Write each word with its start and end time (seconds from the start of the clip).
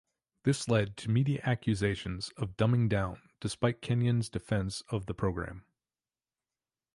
This 0.45 0.67
led 0.67 0.97
to 0.97 1.11
media 1.11 1.41
accusations 1.43 2.29
of 2.35 2.57
"dumbing 2.57 2.89
down", 2.89 3.21
despite 3.39 3.83
Kenyon's 3.83 4.29
defence 4.29 4.81
of 4.89 5.05
the 5.05 5.13
programme. 5.13 5.63